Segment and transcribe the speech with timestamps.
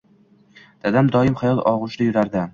[0.85, 2.45] Dadam doim xayol og‘ushida yurardi.